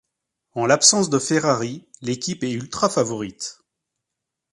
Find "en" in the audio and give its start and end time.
0.53-0.65